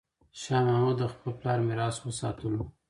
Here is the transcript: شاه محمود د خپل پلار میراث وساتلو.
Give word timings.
شاه 0.41 0.63
محمود 0.67 0.97
د 0.99 1.03
خپل 1.11 1.31
پلار 1.39 1.59
میراث 1.67 1.97
وساتلو. 2.07 2.63